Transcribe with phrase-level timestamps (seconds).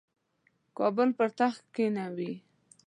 [0.77, 2.33] کابل پر تخت کښېنوي.